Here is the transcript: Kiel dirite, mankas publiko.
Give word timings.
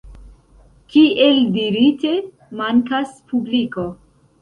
Kiel 0.93 1.37
dirite, 1.59 2.17
mankas 2.63 3.15
publiko. 3.31 3.91